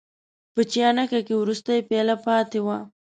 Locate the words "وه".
2.65-2.77